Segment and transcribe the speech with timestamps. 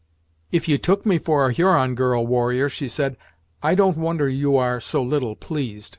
[0.51, 3.17] "If you took me for a Huron girl, warrior," she said,
[3.61, 5.89] "I don't wonder you are so little pleased.